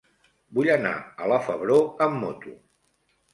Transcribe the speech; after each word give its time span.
Vull 0.57 0.69
anar 0.75 0.93
a 1.25 1.27
la 1.33 1.37
Febró 1.49 1.77
amb 2.07 2.19
moto. 2.23 2.57